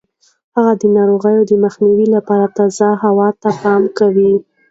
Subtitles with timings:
[0.55, 4.33] هغه د ناروغیو د مخنیوي لپاره تازه هوا ته پام کوي.